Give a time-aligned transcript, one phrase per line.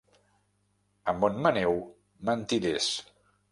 [1.13, 1.77] A Montmaneu,
[2.31, 2.91] mentiders.